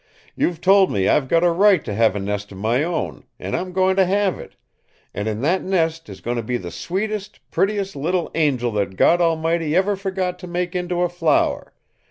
You've 0.35 0.61
told 0.61 0.91
me 0.91 1.07
I've 1.07 1.27
got 1.27 1.43
a 1.43 1.51
right 1.51 1.85
to 1.85 1.93
have 1.93 2.15
a 2.15 2.19
nest 2.19 2.51
of 2.51 2.57
my 2.57 2.81
own, 2.83 3.23
and 3.37 3.55
I'm 3.55 3.71
going 3.71 3.95
to 3.97 4.05
have 4.07 4.39
it 4.39 4.55
an' 5.13 5.27
in 5.27 5.41
that 5.41 5.61
nest 5.61 6.09
is 6.09 6.21
going 6.21 6.37
to 6.37 6.41
be 6.41 6.57
the 6.57 6.71
sweetest, 6.71 7.39
prettiest 7.51 7.95
little 7.95 8.31
angel 8.33 8.71
that 8.71 8.95
God 8.95 9.21
Almighty 9.21 9.75
ever 9.75 9.95
forgot 9.95 10.39
to 10.39 10.47
make 10.47 10.75
into 10.75 11.03
a 11.03 11.07
flower! 11.07 11.73